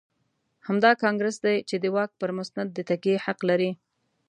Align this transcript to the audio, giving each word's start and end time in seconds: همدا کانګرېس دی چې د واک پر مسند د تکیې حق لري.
همدا 0.67 0.91
کانګرېس 1.03 1.37
دی 1.45 1.57
چې 1.69 1.75
د 1.79 1.85
واک 1.95 2.11
پر 2.21 2.29
مسند 2.37 2.69
د 2.73 2.79
تکیې 2.89 3.17
حق 3.25 3.39
لري. 3.49 3.71